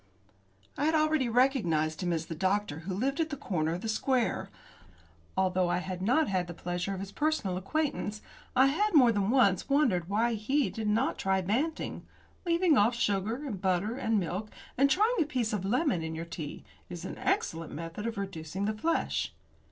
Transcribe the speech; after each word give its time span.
I 0.79 0.85
had 0.85 0.95
already 0.95 1.29
recognised 1.29 2.01
him 2.01 2.11
as 2.11 2.25
the 2.25 2.33
doctor 2.33 2.79
who 2.79 2.93
lived 2.95 3.19
at 3.19 3.29
the 3.29 3.37
corner 3.37 3.71
of 3.75 3.81
the 3.81 3.87
square. 3.87 4.49
Although 5.37 5.69
I 5.69 5.77
had 5.77 6.01
not 6.01 6.27
the 6.47 6.55
pleasure 6.55 6.95
of 6.95 6.99
his 6.99 7.11
personal 7.11 7.55
acquaintance, 7.55 8.19
I 8.55 8.65
had 8.65 8.95
more 8.95 9.11
than 9.11 9.29
once 9.29 9.69
wondered 9.69 10.09
why 10.09 10.33
he 10.33 10.71
did 10.71 10.87
not 10.87 11.19
try 11.19 11.39
Banting. 11.41 12.03
Leaving 12.47 12.79
off 12.79 12.95
sugar, 12.95 13.45
and 13.45 13.61
butter, 13.61 13.95
and 13.95 14.19
milk, 14.19 14.49
and 14.75 14.89
trying 14.89 15.17
a 15.21 15.23
piece 15.23 15.53
of 15.53 15.65
lemon 15.65 16.01
in 16.01 16.15
your 16.15 16.25
tea, 16.25 16.63
is 16.89 17.05
an 17.05 17.19
excellent 17.19 17.71
method 17.71 18.07
of 18.07 18.17
reducing 18.17 18.65
the 18.65 18.73
flesh. 18.73 19.35